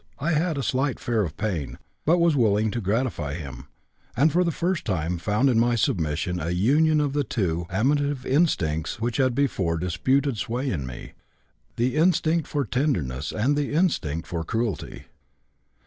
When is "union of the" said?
6.49-7.23